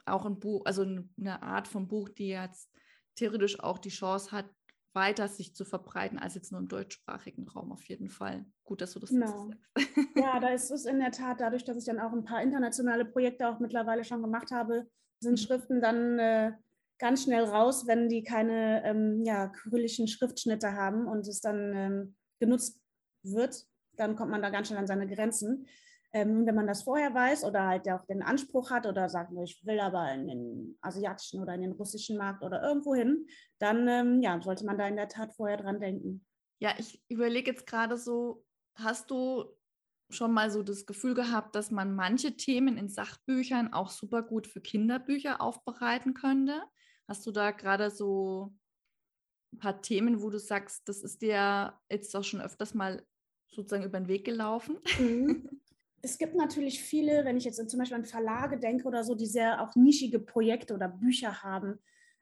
[0.06, 2.70] auch ein Buch, also eine Art von Buch, die jetzt
[3.16, 4.50] theoretisch auch die Chance hat,
[4.96, 8.46] weiter sich zu verbreiten als jetzt nur im deutschsprachigen Raum auf jeden Fall.
[8.64, 9.50] Gut, dass du das genau.
[9.50, 9.60] sagst.
[10.16, 13.06] Ja, da ist es in der Tat, dadurch, dass ich dann auch ein paar internationale
[13.06, 14.88] Projekte auch mittlerweile schon gemacht habe,
[15.20, 15.38] sind mhm.
[15.38, 16.54] Schriften dann äh,
[17.00, 22.16] ganz schnell raus, wenn die keine ähm, ja, kyrillischen Schriftschnitte haben und es dann ähm,
[22.40, 22.82] genutzt
[23.24, 25.68] wird, dann kommt man da ganz schnell an seine Grenzen.
[26.16, 29.66] Ähm, wenn man das vorher weiß oder halt auch den Anspruch hat oder sagt, ich
[29.66, 33.28] will aber in den asiatischen oder in den russischen Markt oder irgendwo hin,
[33.60, 36.26] dann ähm, ja, sollte man da in der Tat vorher dran denken.
[36.60, 39.58] Ja, ich überlege jetzt gerade so, hast du
[40.10, 44.48] schon mal so das Gefühl gehabt, dass man manche Themen in Sachbüchern auch super gut
[44.48, 46.64] für Kinderbücher aufbereiten könnte?
[47.10, 48.56] Hast du da gerade so
[49.54, 53.06] ein paar Themen, wo du sagst, das ist dir jetzt auch schon öfters mal
[53.48, 54.78] sozusagen über den Weg gelaufen?
[54.98, 55.50] Mhm.
[56.06, 59.26] es gibt natürlich viele, wenn ich jetzt zum Beispiel an Verlage denke oder so, die
[59.26, 61.80] sehr auch nischige Projekte oder Bücher haben.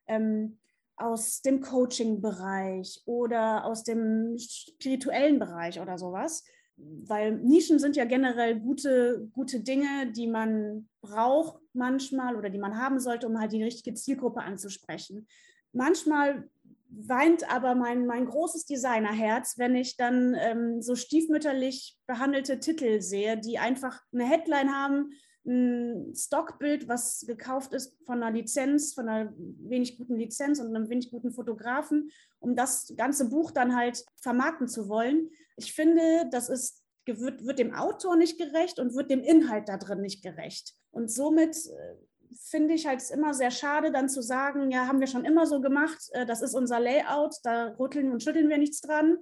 [0.07, 0.57] Ähm,
[0.95, 6.43] aus dem Coaching-Bereich oder aus dem spirituellen Bereich oder sowas.
[6.77, 12.77] Weil Nischen sind ja generell gute, gute Dinge, die man braucht manchmal oder die man
[12.77, 15.27] haben sollte, um halt die richtige Zielgruppe anzusprechen.
[15.71, 16.49] Manchmal
[16.95, 23.37] weint aber mein, mein großes Designerherz, wenn ich dann ähm, so stiefmütterlich behandelte Titel sehe,
[23.37, 25.11] die einfach eine Headline haben,
[25.45, 30.89] ein Stockbild, was gekauft ist von einer Lizenz, von einer wenig guten Lizenz und einem
[30.89, 35.29] wenig guten Fotografen, um das ganze Buch dann halt vermarkten zu wollen.
[35.57, 39.77] Ich finde, das ist, wird, wird dem Autor nicht gerecht und wird dem Inhalt da
[39.77, 40.75] drin nicht gerecht.
[40.91, 41.95] Und somit äh,
[42.41, 45.61] finde ich halt immer sehr schade, dann zu sagen, ja, haben wir schon immer so
[45.61, 49.17] gemacht, äh, das ist unser Layout, da rütteln und schütteln wir nichts dran.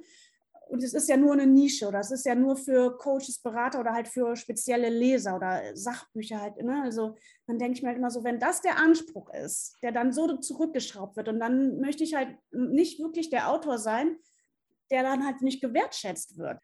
[0.70, 3.82] Und es ist ja nur eine Nische oder es ist ja nur für Coaches, Berater
[3.82, 6.64] oder halt für spezielle Leser oder Sachbücher halt.
[6.64, 6.82] Ne?
[6.82, 10.14] Also dann denke ich mir halt immer so, wenn das der Anspruch ist, der dann
[10.14, 14.16] so zurückgeschraubt wird und dann möchte ich halt nicht wirklich der Autor sein,
[14.92, 16.60] der dann halt nicht gewertschätzt wird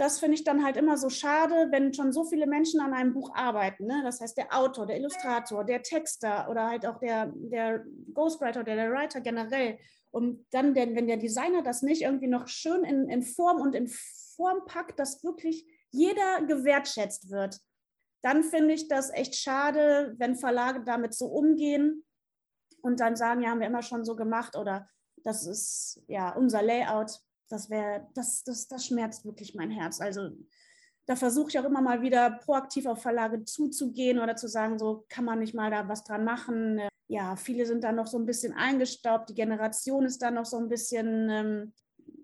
[0.00, 3.12] das finde ich dann halt immer so schade, wenn schon so viele Menschen an einem
[3.12, 3.84] Buch arbeiten.
[3.84, 4.00] Ne?
[4.02, 7.84] Das heißt, der Autor, der Illustrator, der Texter oder halt auch der, der
[8.14, 9.78] Ghostwriter oder der Writer generell.
[10.10, 13.88] Und dann, wenn der Designer das nicht irgendwie noch schön in, in Form und in
[13.88, 17.60] Form packt, dass wirklich jeder gewertschätzt wird,
[18.22, 22.04] dann finde ich das echt schade, wenn Verlage damit so umgehen
[22.80, 24.88] und dann sagen, ja, haben wir immer schon so gemacht oder
[25.24, 30.00] das ist ja unser Layout das wäre, das, das, das schmerzt wirklich mein Herz.
[30.00, 30.30] Also
[31.06, 35.04] da versuche ich auch immer mal wieder proaktiv auf Verlage zuzugehen oder zu sagen, so
[35.08, 36.80] kann man nicht mal da was dran machen.
[37.08, 40.58] Ja, viele sind da noch so ein bisschen eingestaubt, die Generation ist da noch so
[40.58, 41.72] ein bisschen ähm,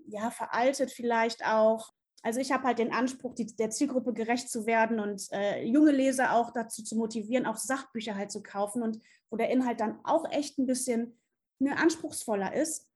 [0.07, 1.93] ja, veraltet vielleicht auch.
[2.23, 5.93] Also ich habe halt den Anspruch, die, der Zielgruppe gerecht zu werden und äh, junge
[5.93, 9.99] Leser auch dazu zu motivieren, auch Sachbücher halt zu kaufen und wo der Inhalt dann
[10.05, 11.19] auch echt ein bisschen
[11.59, 12.89] ne, anspruchsvoller ist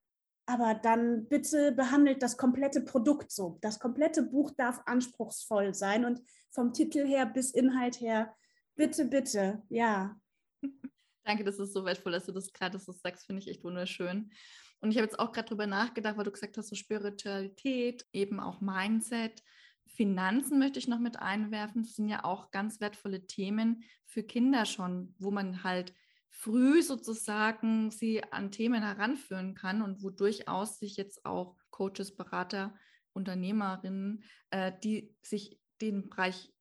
[0.51, 3.59] aber dann bitte behandelt das komplette Produkt so.
[3.61, 8.35] Das komplette Buch darf anspruchsvoll sein und vom Titel her bis Inhalt her,
[8.75, 10.17] bitte, bitte, ja.
[11.25, 14.33] Danke, das ist so wertvoll, dass du das gerade so sagst, finde ich echt wunderschön.
[14.81, 18.41] Und ich habe jetzt auch gerade drüber nachgedacht, weil du gesagt hast, so Spiritualität, eben
[18.41, 19.43] auch Mindset.
[19.87, 21.83] Finanzen möchte ich noch mit einwerfen.
[21.83, 25.93] Das sind ja auch ganz wertvolle Themen für Kinder schon, wo man halt
[26.31, 32.75] früh sozusagen sie an Themen heranführen kann und wo durchaus sich jetzt auch Coaches, Berater,
[33.13, 36.53] Unternehmerinnen, äh, die sich den Bereich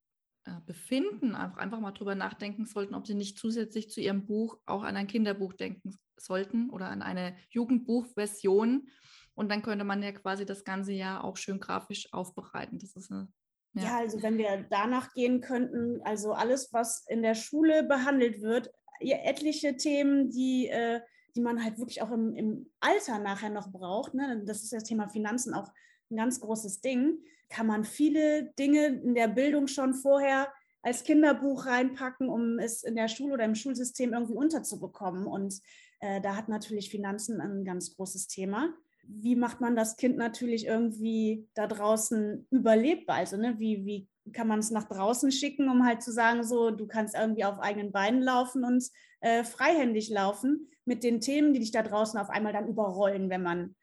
[0.45, 4.57] äh, befinden, einfach, einfach mal drüber nachdenken sollten, ob sie nicht zusätzlich zu ihrem Buch
[4.65, 8.89] auch an ein Kinderbuch denken sollten oder an eine Jugendbuchversion.
[9.35, 12.79] Und dann könnte man ja quasi das ganze Jahr auch schön grafisch aufbereiten.
[12.79, 13.29] Das ist eine
[13.73, 13.83] ja.
[13.83, 13.97] ja.
[13.97, 19.75] also wenn wir danach gehen könnten, also alles, was in der Schule behandelt wird, etliche
[19.77, 21.01] Themen, die, äh,
[21.35, 24.13] die man halt wirklich auch im, im Alter nachher noch braucht.
[24.13, 24.43] Ne?
[24.45, 25.69] Das ist das Thema Finanzen auch
[26.11, 27.19] ein ganz großes Ding.
[27.49, 32.95] Kann man viele Dinge in der Bildung schon vorher als Kinderbuch reinpacken, um es in
[32.95, 35.25] der Schule oder im Schulsystem irgendwie unterzubekommen.
[35.25, 35.59] Und
[35.99, 38.73] äh, da hat natürlich Finanzen ein ganz großes Thema.
[39.11, 43.17] Wie macht man das Kind natürlich irgendwie da draußen überlebbar?
[43.17, 46.69] Also, ne, wie, wie kann man es nach draußen schicken, um halt zu sagen, so,
[46.69, 48.83] du kannst irgendwie auf eigenen Beinen laufen und
[49.21, 53.41] äh, freihändig laufen mit den Themen, die dich da draußen auf einmal dann überrollen, wenn
[53.41, 53.75] man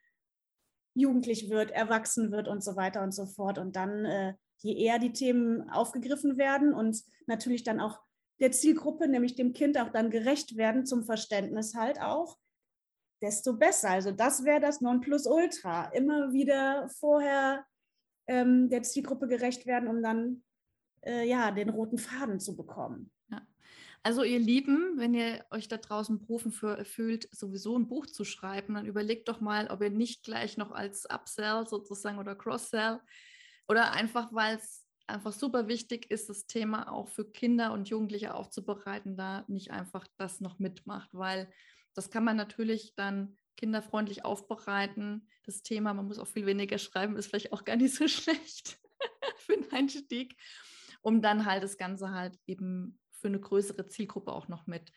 [0.94, 3.58] jugendlich wird, erwachsen wird und so weiter und so fort.
[3.58, 8.00] Und dann, äh, je eher die Themen aufgegriffen werden und natürlich dann auch
[8.40, 12.38] der Zielgruppe, nämlich dem Kind, auch dann gerecht werden, zum Verständnis halt auch,
[13.22, 13.90] desto besser.
[13.90, 15.86] Also das wäre das Nonplusultra.
[15.86, 17.64] Immer wieder vorher
[18.26, 20.42] ähm, der Zielgruppe gerecht werden, um dann
[21.02, 23.10] äh, ja den roten Faden zu bekommen.
[23.30, 23.46] Ja.
[24.02, 28.24] Also ihr Lieben, wenn ihr euch da draußen berufen für, fühlt, sowieso ein Buch zu
[28.24, 33.00] schreiben, dann überlegt doch mal, ob ihr nicht gleich noch als Upsell sozusagen oder Cross-Sell
[33.68, 38.34] oder einfach, weil es einfach super wichtig ist, das Thema auch für Kinder und Jugendliche
[38.34, 41.48] aufzubereiten, da nicht einfach das noch mitmacht, weil
[41.96, 45.28] das kann man natürlich dann kinderfreundlich aufbereiten.
[45.44, 48.78] Das Thema, man muss auch viel weniger schreiben, ist vielleicht auch gar nicht so schlecht
[49.38, 50.36] für einen Einstieg,
[51.00, 54.92] um dann halt das Ganze halt eben für eine größere Zielgruppe auch noch mit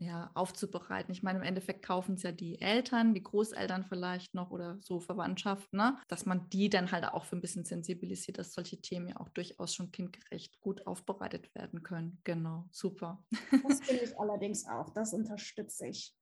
[0.00, 1.10] ja, aufzubereiten.
[1.10, 5.00] Ich meine, im Endeffekt kaufen es ja die Eltern, die Großeltern vielleicht noch oder so
[5.00, 5.98] Verwandtschaft, ne?
[6.06, 9.28] dass man die dann halt auch für ein bisschen sensibilisiert, dass solche Themen ja auch
[9.30, 12.20] durchaus schon kindgerecht gut aufbereitet werden können.
[12.22, 13.24] Genau, super.
[13.66, 16.14] Das finde ich allerdings auch, das unterstütze ich.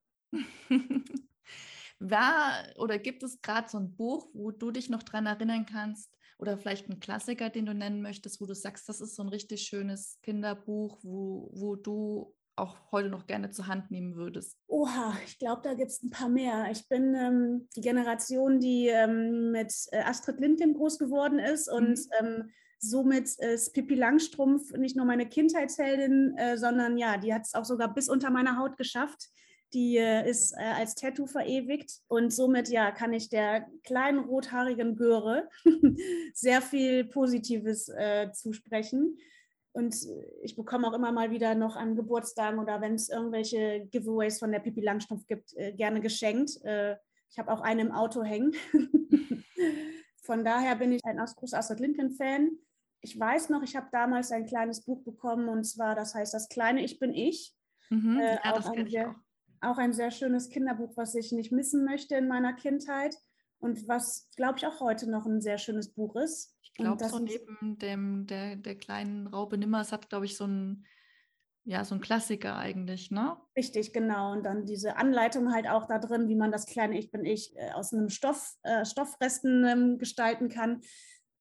[1.98, 6.14] War oder gibt es gerade so ein Buch, wo du dich noch dran erinnern kannst
[6.38, 9.28] oder vielleicht ein Klassiker, den du nennen möchtest, wo du sagst, das ist so ein
[9.28, 14.58] richtig schönes Kinderbuch, wo, wo du auch heute noch gerne zur Hand nehmen würdest?
[14.66, 16.68] Oha, ich glaube, da gibt es ein paar mehr.
[16.70, 21.98] Ich bin ähm, die Generation, die ähm, mit äh, Astrid Lindgren groß geworden ist und
[21.98, 22.06] mhm.
[22.20, 27.54] ähm, somit ist Pippi Langstrumpf nicht nur meine Kindheitsheldin, äh, sondern ja, die hat es
[27.54, 29.28] auch sogar bis unter meine Haut geschafft.
[29.76, 34.96] Die äh, ist äh, als Tattoo verewigt und somit ja kann ich der kleinen rothaarigen
[34.96, 35.50] Göre
[36.32, 39.18] sehr viel Positives äh, zusprechen.
[39.72, 39.94] Und
[40.40, 44.50] ich bekomme auch immer mal wieder noch an Geburtstagen oder wenn es irgendwelche Giveaways von
[44.50, 46.52] der Pipi Langstrumpf gibt, äh, gerne geschenkt.
[46.64, 46.96] Äh,
[47.28, 48.54] ich habe auch einen im Auto hängen.
[50.22, 52.52] von daher bin ich ein großer Astrid Lincoln-Fan.
[53.02, 56.48] Ich weiß noch, ich habe damals ein kleines Buch bekommen und zwar, das heißt Das
[56.48, 57.54] kleine Ich bin ich.
[57.90, 59.25] Mhm, äh, ja, auch, ein sehr, auch
[59.60, 63.16] ein sehr schönes Kinderbuch, was ich nicht missen möchte in meiner Kindheit
[63.58, 66.54] und was, glaube ich, auch heute noch ein sehr schönes Buch ist.
[66.62, 70.84] Ich glaube, so neben dem, der, der kleinen Raupe Nimmers hat, glaube ich, so ein,
[71.64, 73.36] ja, so ein Klassiker eigentlich, ne?
[73.56, 74.32] Richtig, genau.
[74.32, 77.56] Und dann diese Anleitung halt auch da drin, wie man das kleine Ich bin ich
[77.56, 80.82] äh, aus einem Stoff, äh, Stoffresten ähm, gestalten kann.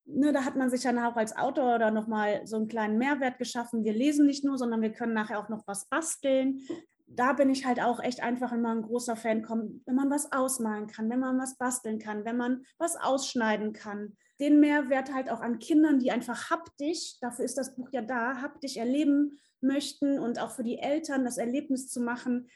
[0.06, 3.40] Ne, da hat man sich dann auch als Autor oder nochmal so einen kleinen Mehrwert
[3.40, 3.84] geschaffen.
[3.84, 6.62] Wir lesen nicht nur, sondern wir können nachher auch noch was basteln
[7.08, 10.32] da bin ich halt auch echt einfach immer ein großer Fan, kommt, wenn man was
[10.32, 14.18] ausmalen kann, wenn man was basteln kann, wenn man was ausschneiden kann.
[14.40, 18.42] Den Mehrwert halt auch an Kindern, die einfach haptisch, dafür ist das Buch ja da,
[18.42, 22.50] haptisch erleben möchten und auch für die Eltern das Erlebnis zu machen,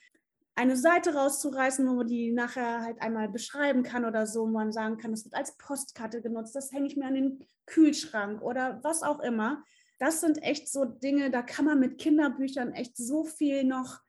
[0.55, 4.73] eine Seite rauszureißen, wo man die nachher halt einmal beschreiben kann oder so, wo man
[4.73, 8.79] sagen kann, das wird als Postkarte genutzt, das hänge ich mir an den Kühlschrank oder
[8.83, 9.63] was auch immer.
[9.99, 14.01] Das sind echt so Dinge, da kann man mit Kinderbüchern echt so viel noch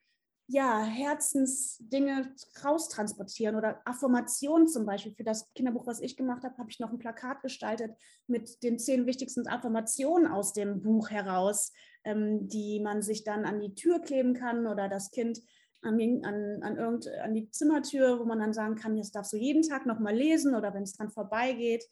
[0.52, 2.34] ja, Herzensdinge
[2.64, 5.14] raustransportieren oder Affirmationen zum Beispiel.
[5.14, 7.92] Für das Kinderbuch, was ich gemacht habe, habe ich noch ein Plakat gestaltet
[8.26, 13.60] mit den zehn wichtigsten Affirmationen aus dem Buch heraus, ähm, die man sich dann an
[13.60, 15.40] die Tür kleben kann oder das Kind
[15.82, 19.36] an, an, an, irgend, an die Zimmertür, wo man dann sagen kann, das darfst du
[19.36, 21.84] jeden Tag nochmal lesen oder wenn es dran vorbeigeht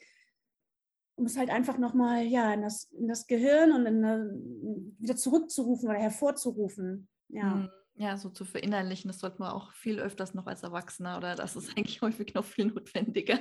[1.14, 5.88] um es halt einfach nochmal ja, in, das, in das Gehirn und in, wieder zurückzurufen
[5.88, 7.09] oder hervorzurufen.
[7.29, 7.68] Ja.
[8.00, 11.56] Ja, so zu verinnerlichen, das sollte man auch viel öfters noch als Erwachsener oder das
[11.56, 13.40] ist eigentlich häufig noch viel notwendiger.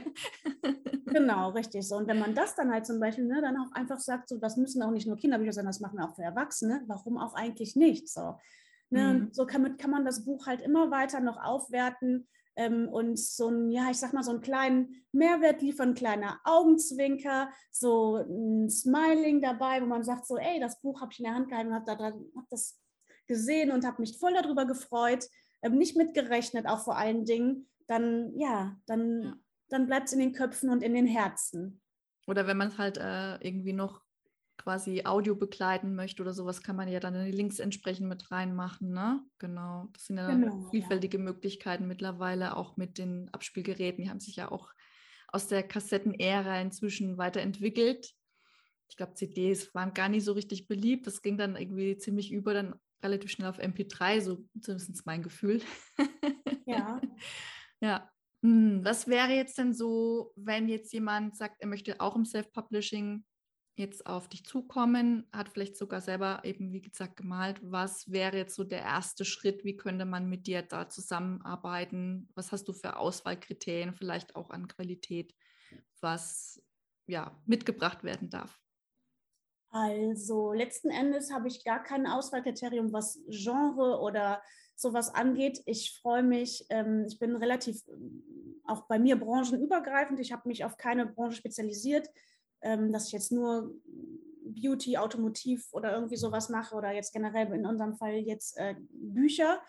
[1.05, 1.87] genau, richtig.
[1.87, 4.39] So, und wenn man das dann halt zum Beispiel ne, dann auch einfach sagt, so,
[4.39, 7.35] das müssen auch nicht nur Kinderbücher sein, das machen wir auch für Erwachsene, warum auch
[7.35, 8.09] eigentlich nicht?
[8.09, 8.39] So,
[8.89, 9.13] ne?
[9.13, 9.29] mhm.
[9.31, 13.69] so kann, kann man das Buch halt immer weiter noch aufwerten ähm, und so ein,
[13.69, 19.39] ja, ich sag mal, so einen kleinen Mehrwert liefern, ein kleiner Augenzwinker, so ein Smiling
[19.39, 21.75] dabei, wo man sagt, so, ey, das Buch habe ich in der Hand gehalten und
[21.75, 22.81] habe da, hab das
[23.27, 25.25] gesehen und habe mich voll darüber gefreut,
[25.61, 29.33] ähm, nicht mitgerechnet, auch vor allen Dingen, dann ja, dann, ja.
[29.69, 31.81] dann bleibt es in den Köpfen und in den Herzen.
[32.27, 34.01] Oder wenn man es halt äh, irgendwie noch
[34.57, 38.91] quasi Audio begleiten möchte oder sowas, kann man ja dann die Links entsprechend mit reinmachen.
[38.91, 39.23] Ne?
[39.37, 39.87] Genau.
[39.93, 41.23] Das sind ja genau, vielfältige ja.
[41.23, 44.03] Möglichkeiten mittlerweile, auch mit den Abspielgeräten.
[44.03, 44.73] Die haben sich ja auch
[45.29, 48.13] aus der Kassettenära inzwischen weiterentwickelt.
[48.89, 51.07] Ich glaube, CDs waren gar nicht so richtig beliebt.
[51.07, 55.61] Das ging dann irgendwie ziemlich über dann relativ schnell auf MP3, so zumindest mein Gefühl.
[56.65, 56.99] Ja.
[57.79, 58.09] ja,
[58.43, 63.25] Hm, was wäre jetzt denn so, wenn jetzt jemand sagt, er möchte auch im Self-Publishing
[63.75, 67.59] jetzt auf dich zukommen, hat vielleicht sogar selber eben, wie gesagt, gemalt.
[67.61, 69.63] Was wäre jetzt so der erste Schritt?
[69.65, 72.29] Wie könnte man mit dir da zusammenarbeiten?
[72.35, 75.35] Was hast du für Auswahlkriterien, vielleicht auch an Qualität,
[76.01, 76.61] was
[77.07, 78.59] ja mitgebracht werden darf?
[79.79, 84.41] Also letzten Endes habe ich gar kein Auswahlkriterium, was Genre oder
[84.75, 85.61] sowas angeht.
[85.65, 90.19] Ich freue mich, ähm, ich bin relativ ähm, auch bei mir branchenübergreifend.
[90.19, 92.09] Ich habe mich auf keine Branche spezialisiert
[92.61, 93.73] ähm, dass ich jetzt nur
[94.43, 99.61] Beauty, Automotiv oder irgendwie sowas mache oder jetzt generell in unserem Fall jetzt äh, Bücher.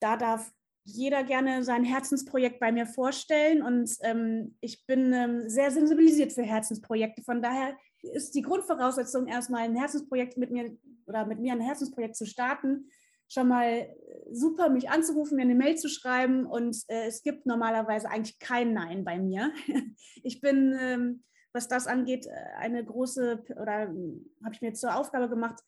[0.00, 0.52] Da darf
[0.84, 6.42] jeder gerne sein Herzensprojekt bei mir vorstellen und ähm, ich bin ähm, sehr sensibilisiert für
[6.42, 7.22] Herzensprojekte.
[7.22, 12.16] Von daher ist die Grundvoraussetzung erstmal ein Herzensprojekt mit mir oder mit mir ein Herzensprojekt
[12.16, 12.88] zu starten,
[13.28, 13.88] schon mal
[14.30, 18.74] super, mich anzurufen, mir eine Mail zu schreiben und äh, es gibt normalerweise eigentlich kein
[18.74, 19.52] Nein bei mir.
[20.22, 24.96] ich bin ähm, was das angeht, äh, eine große, oder hm, habe ich mir zur
[24.96, 25.60] Aufgabe gemacht,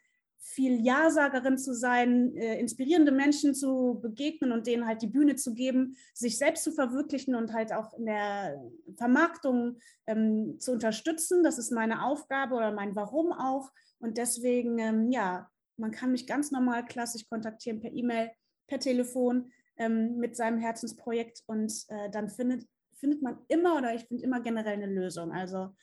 [0.46, 5.54] viel Ja-Sagerin zu sein, äh, inspirierende Menschen zu begegnen und denen halt die Bühne zu
[5.54, 8.62] geben, sich selbst zu verwirklichen und halt auch in der
[8.96, 11.42] Vermarktung ähm, zu unterstützen.
[11.42, 13.70] Das ist meine Aufgabe oder mein Warum auch.
[13.98, 18.30] Und deswegen, ähm, ja, man kann mich ganz normal klassisch kontaktieren per E-Mail,
[18.68, 22.68] per Telefon ähm, mit seinem Herzensprojekt und äh, dann findet
[23.04, 25.33] findet man immer oder ich finde immer generell eine Lösung.
[25.33, 25.74] Also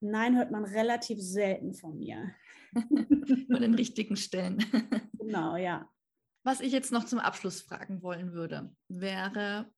[0.00, 2.34] nein, hört man relativ selten von mir.
[2.74, 4.64] An den richtigen Stellen.
[5.18, 5.88] genau, ja.
[6.42, 9.70] Was ich jetzt noch zum Abschluss fragen wollen würde, wäre,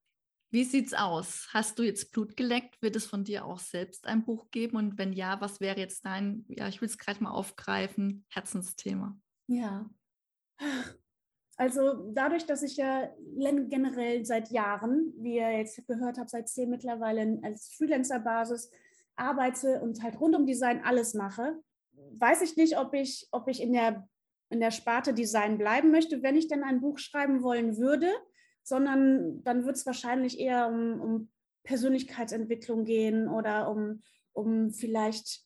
[0.50, 1.48] wie sieht's aus?
[1.52, 2.80] Hast du jetzt Blut geleckt?
[2.82, 4.76] Wird es von dir auch selbst ein Buch geben?
[4.76, 9.18] Und wenn ja, was wäre jetzt dein, ja, ich will es gerade mal aufgreifen, Herzensthema?
[9.48, 9.90] Ja.
[11.56, 16.70] Also dadurch, dass ich ja generell seit Jahren, wie ihr jetzt gehört habt, seit zehn
[16.70, 18.70] mittlerweile als Freelancer-Basis
[19.22, 21.58] arbeite und halt rund um Design alles mache,
[22.18, 24.08] weiß ich nicht, ob ich, ob ich in, der,
[24.50, 28.10] in der Sparte Design bleiben möchte, wenn ich denn ein Buch schreiben wollen würde,
[28.62, 31.30] sondern dann wird es wahrscheinlich eher um, um
[31.64, 35.44] Persönlichkeitsentwicklung gehen oder um, um vielleicht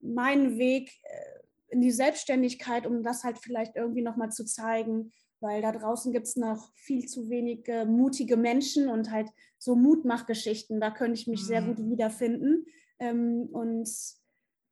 [0.00, 5.10] meinen Weg äh, in die Selbstständigkeit, um das halt vielleicht irgendwie nochmal zu zeigen,
[5.40, 10.80] weil da draußen gibt es noch viel zu wenige mutige Menschen und halt so Mutmachgeschichten,
[10.80, 11.46] da könnte ich mich mhm.
[11.46, 12.66] sehr gut wiederfinden.
[13.02, 13.90] Ähm, und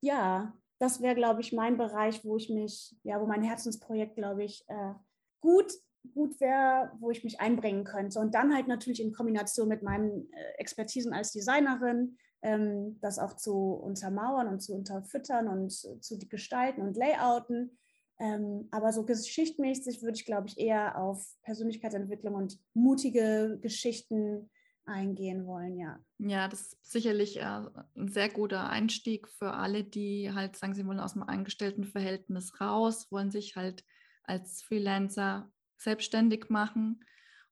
[0.00, 4.44] ja, das wäre, glaube ich, mein Bereich, wo ich mich, ja, wo mein Herzensprojekt, glaube
[4.44, 4.94] ich, äh,
[5.40, 5.72] gut,
[6.14, 8.20] gut wäre, wo ich mich einbringen könnte.
[8.20, 13.34] Und dann halt natürlich in Kombination mit meinen äh, Expertisen als Designerin, ähm, das auch
[13.34, 17.76] zu untermauern und zu unterfüttern und zu gestalten und layouten.
[18.20, 24.50] Ähm, aber so geschichtmäßig würde ich, glaube ich, eher auf Persönlichkeitsentwicklung und mutige Geschichten
[24.90, 25.98] eingehen wollen, ja.
[26.18, 27.62] Ja, das ist sicherlich äh,
[27.96, 33.10] ein sehr guter Einstieg für alle, die halt sagen, sie wollen aus dem Angestelltenverhältnis raus,
[33.10, 33.84] wollen sich halt
[34.24, 37.04] als Freelancer selbstständig machen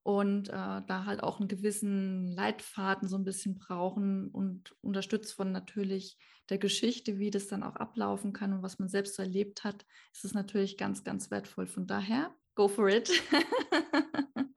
[0.03, 5.53] und äh, da halt auch einen gewissen Leitfaden so ein bisschen brauchen und unterstützt von
[5.53, 9.64] natürlich der Geschichte, wie das dann auch ablaufen kann und was man selbst so erlebt
[9.64, 11.66] hat, ist es natürlich ganz, ganz wertvoll.
[11.66, 13.11] Von daher, go for it.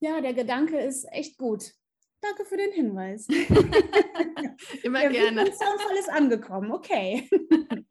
[0.00, 1.72] ja, der Gedanke ist echt gut.
[2.20, 3.26] Danke für den Hinweis.
[4.82, 5.44] Immer der gerne.
[5.44, 7.28] Der Soundfall ist angekommen, okay.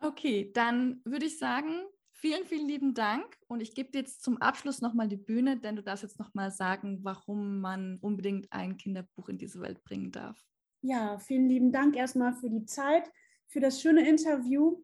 [0.00, 1.86] okay, dann würde ich sagen,
[2.18, 3.36] Vielen, vielen lieben Dank.
[3.46, 6.50] Und ich gebe dir jetzt zum Abschluss nochmal die Bühne, denn du darfst jetzt nochmal
[6.50, 10.42] sagen, warum man unbedingt ein Kinderbuch in diese Welt bringen darf.
[10.80, 13.10] Ja, vielen lieben Dank erstmal für die Zeit,
[13.48, 14.82] für das schöne Interview.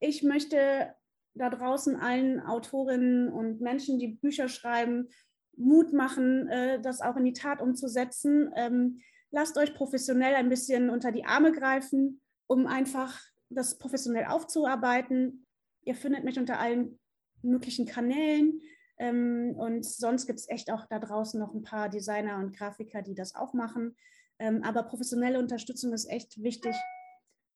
[0.00, 0.92] Ich möchte
[1.34, 5.08] da draußen allen Autorinnen und Menschen, die Bücher schreiben,
[5.56, 8.52] Mut machen, äh, das auch in die Tat umzusetzen.
[8.56, 15.46] Ähm, lasst euch professionell ein bisschen unter die Arme greifen, um einfach das professionell aufzuarbeiten.
[15.84, 16.98] Ihr findet mich unter allen
[17.42, 18.60] möglichen Kanälen.
[18.98, 23.02] Ähm, und sonst gibt es echt auch da draußen noch ein paar Designer und Grafiker,
[23.02, 23.96] die das auch machen.
[24.38, 26.74] Ähm, aber professionelle Unterstützung ist echt wichtig,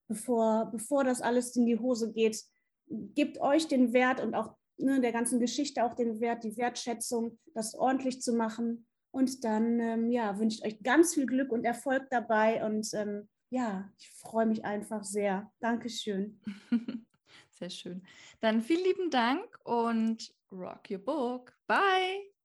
[0.08, 2.42] bevor, bevor das alles in die Hose geht.
[2.88, 7.38] Gebt euch den Wert und auch ne, der ganzen Geschichte auch den Wert, die Wertschätzung,
[7.54, 8.86] das ordentlich zu machen.
[9.10, 12.64] Und dann ähm, ja, wünsche ich euch ganz viel Glück und Erfolg dabei.
[12.64, 15.50] Und ähm, ja, ich freue mich einfach sehr.
[15.60, 16.40] Dankeschön.
[17.58, 18.02] Sehr schön.
[18.40, 21.56] Dann vielen lieben Dank und rock your book.
[21.66, 22.35] Bye.